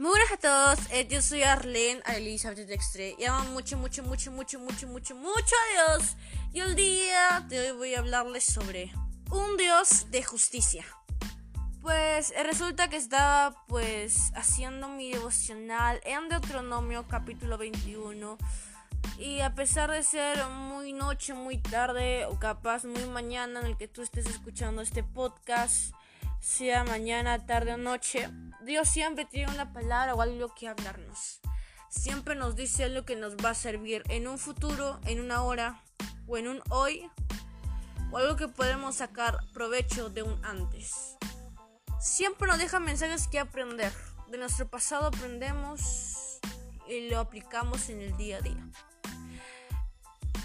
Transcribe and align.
Muy 0.00 0.08
buenas 0.12 0.32
a 0.32 0.36
todos, 0.38 0.78
eh, 0.92 1.06
yo 1.10 1.20
soy 1.20 1.42
Arlene 1.42 2.00
Elizabeth 2.06 2.66
Dextre 2.66 3.16
y 3.18 3.26
amo 3.26 3.44
mucho, 3.50 3.76
mucho, 3.76 4.02
mucho, 4.02 4.32
mucho, 4.32 4.58
mucho, 4.58 4.86
mucho, 4.86 5.14
mucho 5.14 5.54
a 5.54 5.98
Dios. 5.98 6.16
Y 6.54 6.60
el 6.60 6.74
día 6.74 7.44
de 7.50 7.60
hoy 7.60 7.76
voy 7.76 7.94
a 7.94 7.98
hablarles 7.98 8.44
sobre 8.44 8.90
un 9.30 9.58
Dios 9.58 10.10
de 10.10 10.22
justicia. 10.22 10.86
Pues 11.82 12.30
eh, 12.30 12.42
resulta 12.44 12.88
que 12.88 12.96
estaba 12.96 13.66
pues 13.66 14.32
haciendo 14.34 14.88
mi 14.88 15.12
devocional 15.12 16.00
en 16.06 16.30
Deuteronomio 16.30 17.06
capítulo 17.06 17.58
21 17.58 18.38
y 19.18 19.40
a 19.40 19.54
pesar 19.54 19.90
de 19.90 20.02
ser 20.02 20.42
muy 20.46 20.94
noche, 20.94 21.34
muy 21.34 21.58
tarde 21.58 22.24
o 22.24 22.38
capaz 22.38 22.86
muy 22.86 23.04
mañana 23.04 23.60
en 23.60 23.66
el 23.66 23.76
que 23.76 23.86
tú 23.86 24.00
estés 24.00 24.24
escuchando 24.24 24.80
este 24.80 25.02
podcast, 25.02 25.92
sea 26.40 26.84
mañana, 26.84 27.44
tarde 27.44 27.74
o 27.74 27.76
noche, 27.76 28.30
Dios 28.70 28.88
siempre 28.88 29.24
tiene 29.24 29.52
una 29.52 29.72
palabra 29.72 30.14
o 30.14 30.22
algo 30.22 30.54
que 30.54 30.68
hablarnos. 30.68 31.40
Siempre 31.88 32.36
nos 32.36 32.54
dice 32.54 32.84
algo 32.84 33.04
que 33.04 33.16
nos 33.16 33.36
va 33.36 33.50
a 33.50 33.54
servir 33.54 34.04
en 34.08 34.28
un 34.28 34.38
futuro, 34.38 35.00
en 35.06 35.18
una 35.18 35.42
hora 35.42 35.82
o 36.28 36.38
en 36.38 36.46
un 36.46 36.62
hoy, 36.68 37.10
o 38.12 38.18
algo 38.18 38.36
que 38.36 38.46
podemos 38.46 38.94
sacar 38.94 39.38
provecho 39.52 40.08
de 40.08 40.22
un 40.22 40.44
antes. 40.44 41.16
Siempre 41.98 42.46
nos 42.46 42.58
deja 42.58 42.78
mensajes 42.78 43.26
que 43.26 43.40
aprender. 43.40 43.92
De 44.28 44.38
nuestro 44.38 44.68
pasado 44.68 45.06
aprendemos 45.06 46.38
y 46.88 47.10
lo 47.10 47.18
aplicamos 47.18 47.88
en 47.88 48.00
el 48.00 48.16
día 48.16 48.36
a 48.36 48.40
día. 48.40 48.68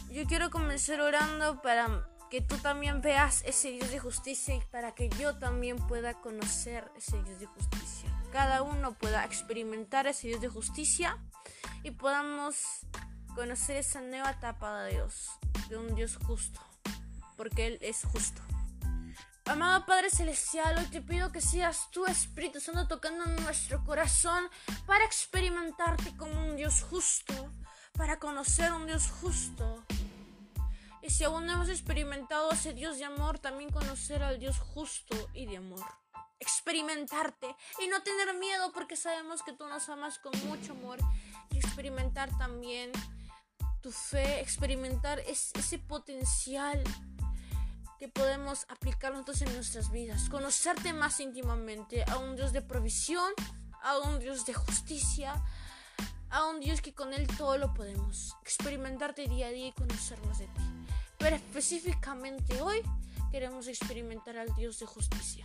Yo 0.09 0.25
quiero 0.25 0.49
comenzar 0.49 0.99
orando 0.99 1.61
para 1.61 2.09
que 2.35 2.41
tú 2.41 2.57
también 2.57 2.99
veas 2.99 3.43
ese 3.45 3.71
Dios 3.71 3.91
de 3.91 3.99
justicia 3.99 4.55
y 4.55 4.59
para 4.69 4.93
que 4.93 5.07
yo 5.07 5.37
también 5.37 5.77
pueda 5.77 6.15
conocer 6.15 6.91
ese 6.97 7.23
Dios 7.23 7.39
de 7.39 7.45
justicia. 7.45 8.09
Cada 8.33 8.61
uno 8.61 8.93
pueda 8.93 9.23
experimentar 9.23 10.05
ese 10.05 10.27
Dios 10.27 10.41
de 10.41 10.49
justicia 10.49 11.17
y 11.81 11.91
podamos 11.91 12.57
conocer 13.35 13.77
esa 13.77 14.01
nueva 14.01 14.31
etapa 14.31 14.83
de 14.83 14.95
Dios, 14.95 15.29
de 15.69 15.77
un 15.77 15.95
Dios 15.95 16.17
justo, 16.27 16.59
porque 17.37 17.67
Él 17.67 17.79
es 17.79 18.03
justo. 18.03 18.41
Amado 19.45 19.85
Padre 19.85 20.09
Celestial, 20.09 20.77
hoy 20.77 20.87
te 20.87 21.01
pido 21.01 21.31
que 21.31 21.39
seas 21.39 21.89
tu 21.89 22.05
Espíritu 22.05 22.59
Santo 22.59 22.89
tocando 22.89 23.25
nuestro 23.43 23.81
corazón 23.85 24.49
para 24.85 25.05
experimentarte 25.05 26.17
como 26.17 26.33
un 26.33 26.57
Dios 26.57 26.81
justo, 26.81 27.33
para 27.93 28.19
conocer 28.19 28.73
un 28.73 28.87
Dios 28.87 29.09
justo 29.21 29.84
y 31.05 31.11
si 31.11 31.23
aún 31.23 31.45
no 31.45 31.53
hemos 31.53 31.69
experimentado 31.69 32.51
ese 32.51 32.73
Dios 32.73 32.97
de 32.97 33.05
amor, 33.05 33.37
también 33.37 33.69
conocer 33.71 34.23
al 34.23 34.39
Dios 34.39 34.57
justo 34.57 35.15
y 35.33 35.45
de 35.45 35.57
amor. 35.57 35.85
Experimentarte 36.39 37.55
y 37.79 37.87
no 37.87 38.01
tener 38.01 38.33
miedo 38.35 38.71
porque 38.73 38.95
sabemos 38.95 39.43
que 39.43 39.53
tú 39.53 39.67
nos 39.67 39.87
amas 39.89 40.17
con 40.17 40.33
mucho 40.47 40.71
amor. 40.71 40.97
Y 41.51 41.57
experimentar 41.57 42.35
también 42.39 42.91
tu 43.81 43.91
fe, 43.91 44.39
experimentar 44.39 45.19
ese 45.19 45.77
potencial 45.77 46.83
que 47.99 48.07
podemos 48.07 48.65
aplicar 48.69 49.11
nosotros 49.11 49.43
en 49.43 49.53
nuestras 49.53 49.91
vidas. 49.91 50.27
Conocerte 50.27 50.91
más 50.91 51.19
íntimamente 51.19 52.03
a 52.07 52.17
un 52.17 52.35
Dios 52.35 52.51
de 52.51 52.63
provisión, 52.63 53.31
a 53.83 53.99
un 53.99 54.19
Dios 54.19 54.45
de 54.47 54.55
justicia, 54.55 55.43
a 56.31 56.45
un 56.47 56.59
Dios 56.59 56.81
que 56.81 56.95
con 56.95 57.13
Él 57.13 57.27
todo 57.37 57.59
lo 57.59 57.75
podemos. 57.75 58.35
Experimentarte 58.41 59.27
día 59.27 59.47
a 59.47 59.51
día 59.51 59.67
y 59.67 59.71
conocer 59.71 60.19
más 60.25 60.39
de 60.39 60.47
ti. 60.47 60.74
Pero 61.25 61.37
específicamente 61.37 62.61
hoy 62.61 62.83
queremos 63.31 63.67
experimentar 63.67 64.37
al 64.37 64.53
Dios 64.53 64.77
de 64.77 64.85
justicia 64.85 65.43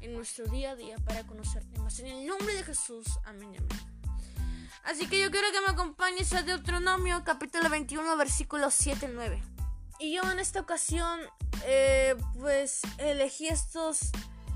en 0.00 0.14
nuestro 0.14 0.46
día 0.46 0.70
a 0.70 0.76
día 0.76 0.98
para 1.04 1.26
conocerte 1.26 1.80
más. 1.80 1.98
En 1.98 2.06
el 2.06 2.24
nombre 2.24 2.54
de 2.54 2.62
Jesús, 2.62 3.08
amén, 3.24 3.56
amén. 3.58 4.20
Así 4.84 5.08
que 5.08 5.20
yo 5.20 5.32
quiero 5.32 5.50
que 5.50 5.60
me 5.62 5.72
acompañes 5.72 6.32
a 6.32 6.42
Deuteronomio 6.42 7.24
capítulo 7.24 7.68
21 7.70 8.16
versículos 8.16 8.72
7 8.74 9.06
y 9.06 9.12
9. 9.12 9.42
Y 9.98 10.14
yo 10.14 10.30
en 10.30 10.38
esta 10.38 10.60
ocasión 10.60 11.18
eh, 11.64 12.14
pues 12.38 12.82
elegí 12.98 13.48
estos 13.48 14.12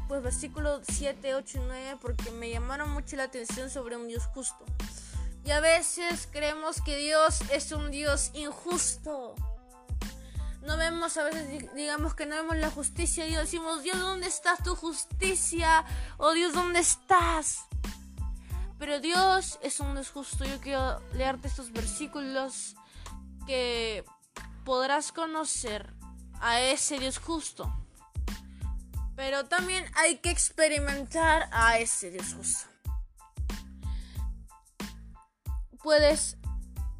pues 0.07 0.23
versículos 0.23 0.83
7, 0.89 1.35
8 1.35 1.59
y 1.59 1.67
9 1.67 1.99
porque 2.01 2.31
me 2.31 2.49
llamaron 2.49 2.91
mucho 2.91 3.17
la 3.17 3.25
atención 3.25 3.71
sobre 3.71 3.97
un 3.97 4.07
Dios 4.07 4.25
justo. 4.27 4.65
Y 5.45 5.51
a 5.51 5.59
veces 5.59 6.29
creemos 6.31 6.81
que 6.81 6.97
Dios 6.97 7.41
es 7.51 7.73
un 7.73 7.91
Dios 7.91 8.31
injusto 8.35 9.35
no 10.67 10.77
vemos 10.77 11.17
a 11.17 11.25
veces, 11.25 11.73
digamos 11.75 12.15
que 12.15 12.27
no 12.27 12.35
vemos 12.35 12.57
la 12.57 12.71
justicia 12.71 13.27
y 13.27 13.35
decimos, 13.35 13.83
Dios, 13.83 13.99
¿dónde 14.01 14.27
está 14.27 14.57
tu 14.57 14.75
justicia? 14.75 15.85
Oh 16.19 16.33
Dios, 16.33 16.53
¿dónde 16.53 16.81
estás? 16.81 17.67
Pero 18.79 19.01
Dios 19.01 19.59
es 19.63 19.81
un 19.81 19.95
Dios 19.95 20.11
justo. 20.11 20.45
Yo 20.45 20.61
quiero 20.61 21.01
leerte 21.15 21.49
estos 21.49 21.73
versículos 21.73 22.75
que 23.47 24.05
podrás 24.65 25.13
conocer 25.13 25.95
a 26.41 26.61
ese 26.61 26.99
Dios 26.99 27.19
justo. 27.19 27.73
Pero 29.15 29.47
también 29.47 29.85
hay 29.95 30.19
que 30.19 30.31
experimentar 30.31 31.49
a 31.53 31.79
ese 31.79 32.11
Dios 32.11 32.35
justo. 32.35 32.69
Puedes 35.83 36.37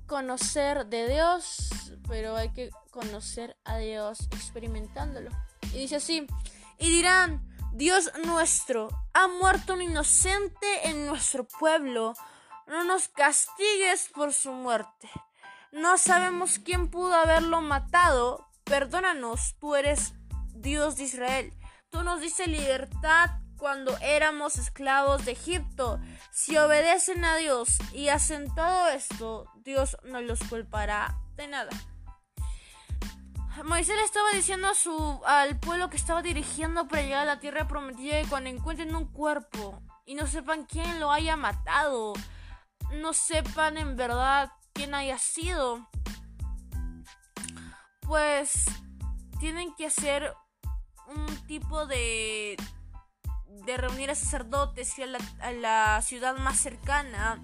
conocer 0.07 0.87
de 0.87 1.09
Dios, 1.09 1.69
pero 2.09 2.37
hay 2.37 2.53
que 2.53 2.71
conocer 2.91 3.57
a 3.65 3.79
Dios 3.79 4.29
experimentándolo. 4.33 5.31
Y 5.73 5.81
dice 5.81 5.97
así, 5.97 6.27
y 6.79 6.91
dirán, 6.91 7.47
Dios 7.73 8.11
nuestro, 8.25 8.89
ha 9.13 9.29
muerto 9.29 9.75
un 9.75 9.83
inocente 9.83 10.89
en 10.89 11.07
nuestro 11.07 11.47
pueblo, 11.47 12.15
no 12.67 12.85
nos 12.85 13.09
castigues 13.09 14.09
por 14.15 14.33
su 14.33 14.53
muerte. 14.53 15.11
No 15.73 15.99
sabemos 15.99 16.59
quién 16.59 16.89
pudo 16.91 17.15
haberlo 17.15 17.61
matado, 17.61 18.49
perdónanos, 18.65 19.57
tú 19.61 19.75
eres 19.75 20.15
Dios 20.55 20.97
de 20.97 21.05
Israel. 21.05 21.53
Tú 21.91 22.03
nos 22.03 22.21
dices 22.21 22.49
libertad 22.49 23.31
cuando 23.57 23.97
éramos 23.99 24.57
esclavos 24.57 25.25
de 25.25 25.33
Egipto. 25.33 25.99
Si 26.31 26.57
obedecen 26.57 27.25
a 27.25 27.37
Dios 27.37 27.79
y 27.93 28.09
hacen 28.09 28.55
todo 28.55 28.89
esto, 28.89 29.51
Dios 29.57 29.97
no 30.05 30.21
los 30.21 30.41
culpará 30.45 31.19
de 31.37 31.49
nada. 31.49 31.71
Moisés 33.65 33.97
le 33.97 34.05
estaba 34.05 34.31
diciendo 34.33 34.69
a 34.69 34.75
su, 34.75 35.21
al 35.25 35.59
pueblo 35.59 35.89
que 35.89 35.97
estaba 35.97 36.21
dirigiendo 36.21 36.89
para 36.89 37.03
llegar 37.03 37.23
a 37.23 37.35
la 37.35 37.41
tierra 37.41 37.67
prometida 37.67 38.21
que 38.21 38.29
cuando 38.29 38.51
encuentren 38.51 38.95
un 38.95 39.07
cuerpo 39.07 39.83
y 40.05 40.15
no 40.15 40.27
sepan 40.27 40.67
quién 40.67 41.01
lo 41.01 41.11
haya 41.11 41.37
matado, 41.37 42.13
no 42.93 43.15
sepan 43.15 43.79
en 43.79 43.97
verdad 43.97 44.53
quién 44.75 44.95
haya 44.95 45.19
sido, 45.19 45.89
pues 48.03 48.67
tienen 49.41 49.75
que 49.75 49.87
hacer 49.87 50.35
un 51.09 51.27
tipo 51.47 51.87
de 51.87 52.57
de 53.65 53.77
reunir 53.77 54.11
a 54.11 54.15
sacerdotes 54.15 54.99
y 54.99 55.03
a 55.03 55.07
la, 55.07 55.19
a 55.41 55.53
la 55.53 56.03
ciudad 56.03 56.37
más 56.37 56.59
cercana 56.59 57.41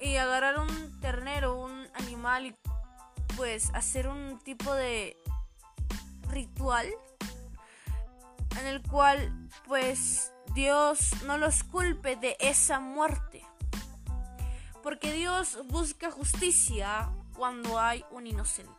y 0.00 0.16
agarrar 0.16 0.58
un 0.58 1.00
ternero, 1.00 1.56
un 1.56 1.88
animal 1.94 2.46
y 2.46 2.56
pues 3.36 3.70
hacer 3.74 4.08
un 4.08 4.38
tipo 4.40 4.72
de 4.74 5.16
ritual 6.28 6.86
en 8.58 8.66
el 8.66 8.82
cual 8.82 9.48
pues 9.66 10.32
Dios 10.54 11.22
no 11.24 11.38
los 11.38 11.64
culpe 11.64 12.16
de 12.16 12.36
esa 12.38 12.80
muerte. 12.80 13.44
Porque 14.82 15.12
Dios 15.12 15.58
busca 15.68 16.10
justicia 16.10 17.10
cuando 17.34 17.80
hay 17.80 18.04
un 18.10 18.26
inocente. 18.26 18.72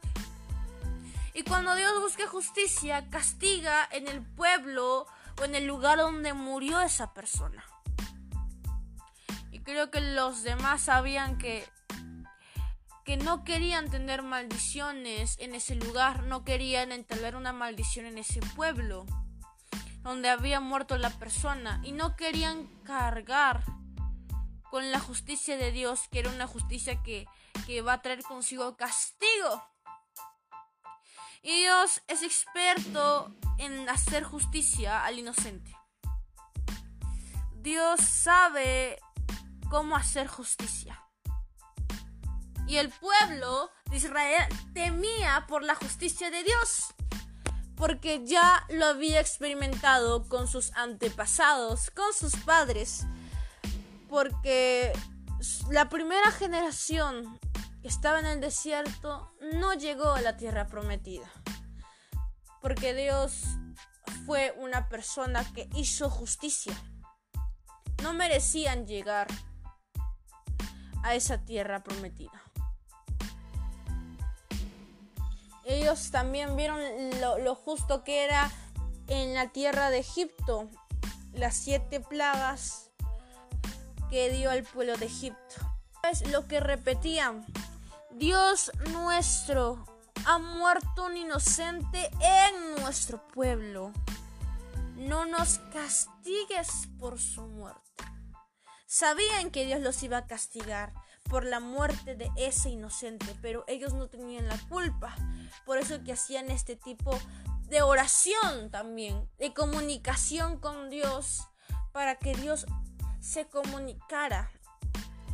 Y 1.33 1.43
cuando 1.43 1.75
Dios 1.75 1.99
busca 1.99 2.27
justicia, 2.27 3.09
castiga 3.09 3.87
en 3.91 4.07
el 4.07 4.21
pueblo 4.21 5.07
o 5.39 5.45
en 5.45 5.55
el 5.55 5.65
lugar 5.65 5.97
donde 5.97 6.33
murió 6.33 6.81
esa 6.81 7.13
persona. 7.13 7.63
Y 9.51 9.59
creo 9.59 9.91
que 9.91 10.01
los 10.01 10.43
demás 10.43 10.81
sabían 10.81 11.37
que 11.37 11.65
que 13.05 13.17
no 13.17 13.43
querían 13.43 13.91
tener 13.91 14.23
maldiciones 14.23 15.37
en 15.39 15.53
ese 15.53 15.75
lugar, 15.75 16.23
no 16.23 16.43
querían 16.43 16.91
entablar 16.91 17.35
una 17.35 17.53
maldición 17.53 18.07
en 18.07 18.17
ese 18.17 18.41
pueblo 18.55 19.05
donde 20.01 20.29
había 20.29 20.59
muerto 20.59 20.97
la 20.97 21.11
persona 21.11 21.79
y 21.83 21.91
no 21.91 22.15
querían 22.15 22.65
cargar 22.83 23.63
con 24.71 24.91
la 24.91 24.99
justicia 24.99 25.55
de 25.55 25.71
Dios, 25.71 26.07
que 26.11 26.19
era 26.19 26.29
una 26.29 26.47
justicia 26.47 27.01
que, 27.03 27.27
que 27.67 27.81
va 27.81 27.93
a 27.93 28.01
traer 28.01 28.23
consigo 28.23 28.75
castigo. 28.75 29.63
Y 31.45 31.59
Dios 31.59 32.01
es 32.07 32.23
experto 32.23 33.31
en 33.59 33.87
hacer 33.87 34.23
justicia 34.23 35.05
al 35.05 35.19
inocente. 35.19 35.77
Dios 37.61 38.01
sabe 38.01 38.97
cómo 39.69 39.95
hacer 39.95 40.25
justicia. 40.25 40.99
Y 42.67 42.77
el 42.77 42.89
pueblo 42.89 43.69
de 43.91 43.97
Israel 43.97 44.47
temía 44.73 45.45
por 45.47 45.61
la 45.61 45.75
justicia 45.75 46.31
de 46.31 46.43
Dios, 46.43 46.95
porque 47.75 48.25
ya 48.25 48.65
lo 48.69 48.87
había 48.87 49.19
experimentado 49.19 50.27
con 50.27 50.47
sus 50.47 50.73
antepasados, 50.73 51.91
con 51.91 52.11
sus 52.11 52.35
padres. 52.37 53.05
Porque 54.09 54.93
la 55.69 55.89
primera 55.89 56.31
generación 56.31 57.39
estaba 57.87 58.19
en 58.19 58.25
el 58.25 58.41
desierto 58.41 59.31
no 59.53 59.73
llegó 59.73 60.11
a 60.11 60.21
la 60.21 60.37
tierra 60.37 60.67
prometida. 60.67 61.29
Porque 62.61 62.93
Dios 62.93 63.43
fue 64.25 64.53
una 64.57 64.89
persona 64.89 65.43
que 65.53 65.69
hizo 65.75 66.09
justicia. 66.09 66.75
No 68.01 68.13
merecían 68.13 68.87
llegar 68.87 69.27
a 71.03 71.13
esa 71.13 71.37
tierra 71.37 71.83
prometida. 71.83 72.41
Ellos 75.65 76.11
también 76.11 76.55
vieron 76.55 76.79
lo, 77.21 77.55
justo 77.55 78.03
que 78.03 78.23
era 78.23 78.51
en 79.07 79.33
la 79.33 79.49
tierra 79.49 79.89
de 79.89 79.99
Egipto, 79.99 80.69
las 81.33 81.55
siete 81.55 81.99
plagas 81.99 82.91
que 84.09 84.29
dio 84.29 84.51
al 84.51 84.63
pueblo 84.63 84.95
de 84.97 85.07
Egipto. 85.07 85.55
Es 86.11 86.27
lo 86.31 86.47
que 86.47 86.59
repetían, 86.59 87.43
Dios 88.17 88.71
nuestro 88.93 89.83
ha 90.25 90.37
muerto 90.37 91.07
un 91.07 91.17
inocente 91.17 92.09
en 92.21 92.81
nuestro 92.81 93.27
pueblo. 93.27 93.91
No 94.95 95.25
nos 95.25 95.59
castigues 95.73 96.87
por 96.97 97.19
su 97.19 97.41
muerte. 97.41 97.81
Sabían 98.85 99.51
que 99.51 99.65
Dios 99.65 99.81
los 99.81 100.01
iba 100.01 100.15
a 100.15 100.27
castigar 100.27 100.93
por 101.29 101.43
la 101.43 101.59
muerte 101.59 102.15
de 102.15 102.31
ese 102.37 102.69
inocente, 102.69 103.35
pero 103.41 103.65
ellos 103.67 103.93
no 103.93 104.07
tenían 104.07 104.47
la 104.47 104.59
culpa. 104.69 105.13
Por 105.65 105.77
eso 105.77 106.01
que 106.05 106.13
hacían 106.13 106.49
este 106.49 106.77
tipo 106.77 107.19
de 107.67 107.81
oración 107.81 108.71
también, 108.71 109.29
de 109.39 109.53
comunicación 109.53 110.57
con 110.57 110.89
Dios, 110.89 111.49
para 111.91 112.15
que 112.15 112.33
Dios 112.33 112.65
se 113.19 113.45
comunicara, 113.49 114.51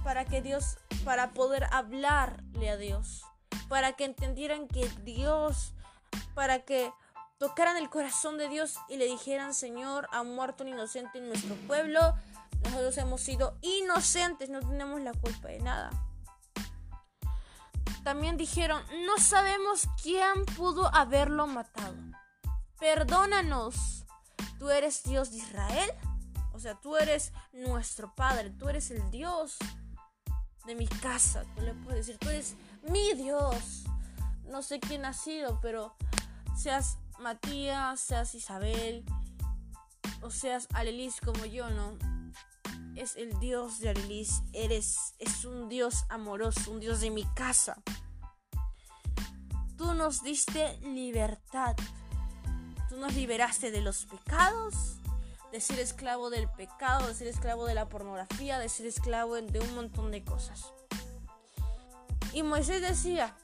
para 0.04 0.26
que 0.26 0.42
Dios, 0.42 0.78
para 1.04 1.32
poder 1.32 1.68
hablarle 1.72 2.70
a 2.70 2.78
Dios, 2.78 3.24
para 3.68 3.94
que 3.94 4.06
entendieran 4.06 4.68
que 4.68 4.88
Dios, 5.04 5.74
para 6.34 6.60
que 6.66 6.92
tocaran 7.38 7.78
el 7.78 7.90
corazón 7.90 8.38
de 8.38 8.50
Dios 8.50 8.76
y 8.90 8.98
le 8.98 9.06
dijeran, 9.06 9.54
Señor, 9.54 10.08
ha 10.12 10.24
muerto 10.24 10.64
un 10.64 10.70
inocente 10.70 11.18
en 11.18 11.28
nuestro 11.28 11.56
pueblo, 11.68 12.00
nosotros 12.64 12.98
hemos 12.98 13.22
sido 13.22 13.58
inocentes, 13.62 14.50
no 14.50 14.60
tenemos 14.60 15.02
la 15.02 15.14
culpa 15.14 15.48
de 15.48 15.60
nada. 15.60 15.90
También 18.04 18.38
dijeron, 18.38 18.82
no 19.06 19.18
sabemos 19.18 19.88
quién 20.02 20.46
pudo 20.58 20.94
haberlo 20.94 21.46
matado. 21.48 21.96
Perdónanos. 22.80 24.06
Tú 24.58 24.70
eres 24.70 25.04
Dios 25.04 25.32
de 25.32 25.38
Israel. 25.38 25.92
O 26.54 26.60
sea, 26.60 26.76
tú 26.76 26.98
eres 26.98 27.32
nuestro 27.54 28.14
Padre. 28.16 28.50
Tú 28.50 28.70
eres 28.70 28.90
el 28.90 29.12
Dios 29.12 29.58
de 30.66 30.76
mi 30.76 30.88
casa. 30.88 31.44
Tú 31.56 31.62
le 31.62 31.74
puedes 31.74 32.06
decir, 32.06 32.18
tú 32.20 32.30
eres 32.30 32.56
mi 32.90 33.14
Dios. 33.14 33.84
No 34.46 34.62
sé 34.62 34.80
quién 34.80 35.06
ha 35.06 35.14
sido, 35.14 35.60
pero 35.62 35.96
seas 36.56 36.98
Matías, 37.20 38.00
seas 38.00 38.36
Isabel, 38.36 39.06
o 40.22 40.30
seas 40.30 40.68
Alelis 40.74 41.20
como 41.22 41.46
yo, 41.46 41.70
¿no? 41.70 41.98
Es 42.96 43.16
el 43.16 43.40
Dios 43.40 43.80
de 43.80 43.90
Alelis. 43.90 44.42
Eres, 44.54 45.16
es 45.20 45.46
un 45.46 45.70
Dios 45.70 46.06
amoroso, 46.10 46.72
un 46.72 46.80
Dios 46.80 47.00
de 47.02 47.10
mi 47.10 47.26
casa. 47.34 47.82
Tú 49.78 49.94
nos 49.94 50.22
diste 50.24 50.78
libertad. 50.82 51.76
Tú 52.90 52.98
nos 52.98 53.16
liberaste 53.16 53.72
de 53.72 53.82
los 53.82 54.06
pecados, 54.06 55.01
de 55.52 55.60
ser 55.60 55.80
esclavo 55.80 56.30
del 56.30 56.50
pecado, 56.50 57.08
de 57.08 57.16
ser 57.16 57.28
esclavo 57.28 57.66
de 57.66 57.76
la 57.76 57.90
pornografía, 57.90 58.60
de 58.60 58.70
ser 58.70 58.86
esclavo 58.86 59.36
de 59.36 59.60
un 59.60 59.76
montón 59.76 60.12
de 60.12 60.24
cosas. 60.24 60.74
Y 62.34 62.44
Moisés 62.44 62.82
decía, 62.82 63.36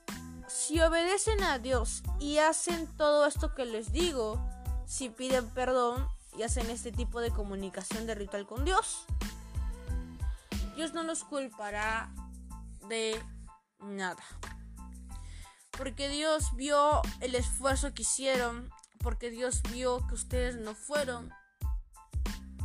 si 0.47 0.79
obedecen 0.79 1.43
a 1.43 1.59
Dios 1.59 2.03
y 2.19 2.37
hacen 2.37 2.87
todo 2.95 3.25
esto 3.25 3.53
que 3.53 3.65
les 3.65 3.91
digo, 3.91 4.39
si 4.85 5.09
piden 5.09 5.49
perdón 5.49 6.07
y 6.37 6.43
hacen 6.43 6.69
este 6.69 6.91
tipo 6.93 7.19
de 7.19 7.31
comunicación 7.31 8.07
de 8.07 8.15
ritual 8.15 8.47
con 8.47 8.63
Dios, 8.63 9.05
Dios 10.75 10.93
no 10.93 11.03
los 11.03 11.25
culpará 11.25 12.09
de 12.87 13.21
nada. 13.79 14.23
Porque 15.71 16.07
Dios 16.07 16.55
vio 16.55 17.01
el 17.19 17.35
esfuerzo 17.35 17.93
que 17.93 18.03
hicieron, 18.03 18.71
porque 18.99 19.29
Dios 19.29 19.61
vio 19.71 20.05
que 20.07 20.15
ustedes 20.15 20.55
no 20.55 20.73
fueron 20.73 21.33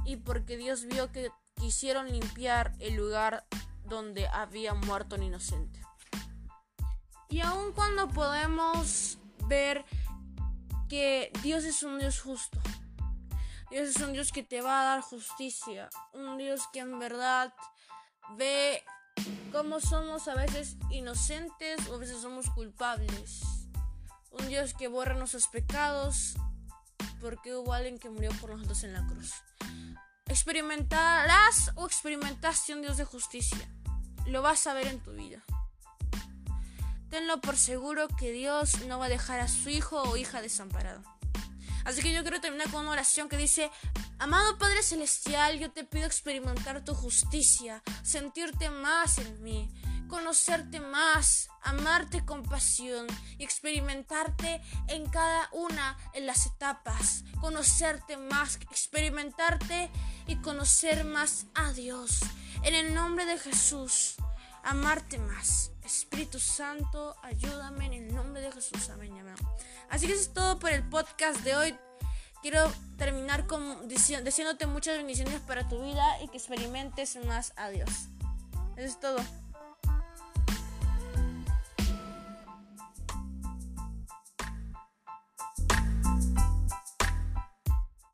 y 0.05 0.17
porque 0.17 0.57
Dios 0.57 0.87
vio 0.87 1.13
que 1.13 1.31
quisieron 1.55 2.11
limpiar 2.11 2.75
el 2.79 2.95
lugar 2.97 3.47
donde 3.85 4.27
había 4.29 4.75
muerto 4.75 5.17
un 5.17 5.23
inocente. 5.23 5.81
Y 7.29 7.41
aun 7.41 7.73
cuando 7.73 8.09
podemos 8.09 9.19
ver 9.47 9.85
que 10.89 11.33
Dios 11.43 11.65
es 11.65 11.83
un 11.83 11.99
Dios 11.99 12.21
justo, 12.21 12.61
Dios 13.71 13.89
es 13.89 13.97
un 14.03 14.13
Dios 14.13 14.33
que 14.33 14.43
te 14.43 14.61
va 14.61 14.83
a 14.83 14.85
dar 14.85 15.01
justicia, 15.01 15.89
un 16.13 16.37
Dios 16.37 16.69
que 16.73 16.81
en 16.81 16.99
verdad 16.99 17.55
ve 18.37 18.85
cómo 19.51 19.81
somos 19.81 20.29
a 20.29 20.35
veces 20.35 20.77
inocentes 20.91 21.89
o 21.89 21.95
a 21.95 21.99
veces 21.99 22.21
somos 22.21 22.51
culpables. 22.51 23.41
Un 24.31 24.49
Dios 24.49 24.75
que 24.75 24.89
borra 24.89 25.15
nuestros 25.15 25.49
pecados 25.49 26.35
porque 27.21 27.55
hubo 27.55 27.73
alguien 27.73 27.99
que 27.99 28.11
murió 28.11 28.31
por 28.41 28.51
nosotros 28.51 28.85
en 28.85 28.93
la 28.95 29.07
cruz. 29.07 29.33
Experimentarás 30.27 31.73
o 31.75 31.87
experimentaste 31.87 32.75
un 32.75 32.83
Dios 32.83 32.97
de 32.97 33.05
justicia. 33.05 33.69
Lo 34.27 34.43
vas 34.43 34.67
a 34.67 34.75
ver 34.75 34.87
en 34.87 35.01
tu 35.01 35.13
vida 35.13 35.43
tenlo 37.13 37.43
por 37.43 37.59
seguro 37.59 38.09
que 38.09 38.33
Dios 38.33 38.87
no 38.87 38.99
va 38.99 39.05
a 39.05 39.11
dejar 39.11 39.39
a 39.41 39.47
su 39.47 39.69
hijo 39.69 40.01
o 40.01 40.17
hija 40.17 40.41
desamparado. 40.41 41.03
Así 41.85 42.01
que 42.01 42.11
yo 42.11 42.23
quiero 42.23 42.41
terminar 42.41 42.71
con 42.71 42.81
una 42.81 42.93
oración 42.93 43.29
que 43.29 43.37
dice, 43.37 43.71
Amado 44.19 44.57
Padre 44.57 44.83
Celestial, 44.83 45.59
yo 45.59 45.71
te 45.71 45.85
pido 45.85 46.07
experimentar 46.07 46.83
tu 46.87 46.95
justicia, 46.95 47.83
sentirte 48.03 48.71
más 48.71 49.19
en 49.19 49.43
mí, 49.43 49.69
conocerte 50.13 50.79
más, 50.79 51.49
amarte 51.63 52.23
con 52.27 52.43
pasión 52.43 53.07
y 53.39 53.45
experimentarte 53.45 54.61
en 54.89 55.09
cada 55.09 55.49
una 55.53 55.97
de 56.13 56.21
las 56.21 56.45
etapas, 56.45 57.25
conocerte 57.41 58.19
más, 58.19 58.57
experimentarte 58.57 59.91
y 60.27 60.37
conocer 60.37 61.07
más 61.07 61.47
a 61.55 61.73
Dios. 61.73 62.21
En 62.63 62.75
el 62.75 62.93
nombre 62.93 63.25
de 63.25 63.39
Jesús, 63.39 64.17
amarte 64.63 65.17
más. 65.17 65.71
Espíritu 65.83 66.39
Santo, 66.39 67.17
ayúdame 67.23 67.87
en 67.87 67.95
el 67.95 68.15
nombre 68.15 68.43
de 68.43 68.53
Jesús. 68.53 68.91
Amén, 68.91 69.19
amén. 69.19 69.35
Así 69.89 70.07
que 70.07 70.13
eso 70.13 70.25
es 70.25 70.35
todo 70.35 70.59
por 70.59 70.73
el 70.73 70.87
podcast 70.91 71.41
de 71.41 71.57
hoy. 71.57 71.75
Quiero 72.43 72.71
terminar 72.99 73.47
con 73.47 73.89
diciéndote 73.89 74.67
muchas 74.67 74.99
bendiciones 74.99 75.41
para 75.41 75.67
tu 75.71 75.83
vida 75.83 76.23
y 76.23 76.29
que 76.29 76.37
experimentes 76.37 77.17
más 77.25 77.55
a 77.57 77.71
Dios. 77.71 77.89
Eso 78.77 78.87
es 78.89 79.01
todo. 79.01 79.42